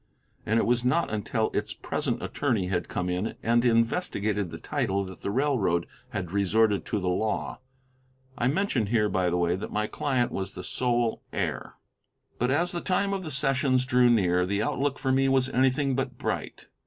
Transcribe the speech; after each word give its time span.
And 0.47 0.57
it 0.59 0.65
was 0.65 0.83
not 0.83 1.11
until 1.13 1.51
its 1.53 1.75
present 1.75 2.23
attorney 2.23 2.65
had 2.69 2.87
come 2.87 3.07
in 3.07 3.35
and 3.43 3.63
investigated 3.63 4.49
the 4.49 4.57
title 4.57 5.03
that 5.05 5.21
the 5.21 5.29
railroad 5.29 5.85
had 6.09 6.31
resorted 6.31 6.85
to 6.85 6.99
the 6.99 7.07
law. 7.07 7.59
I 8.35 8.47
mention 8.47 8.87
here, 8.87 9.09
by 9.09 9.29
the 9.29 9.37
way, 9.37 9.55
that 9.55 9.71
my 9.71 9.85
client 9.85 10.31
was 10.31 10.53
the 10.53 10.63
sole 10.63 11.21
heir. 11.31 11.75
But 12.39 12.49
as 12.49 12.71
the 12.71 12.81
time 12.81 13.13
of 13.13 13.21
the 13.21 13.29
sessions 13.29 13.85
drew 13.85 14.09
near, 14.09 14.47
the 14.47 14.63
outlook 14.63 14.97
for 14.97 15.11
me 15.11 15.29
was 15.29 15.49
anything 15.49 15.95
but 15.95 16.17
bright. 16.17 16.65